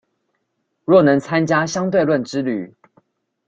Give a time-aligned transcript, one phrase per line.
[0.83, 2.73] 若能參加相對論之旅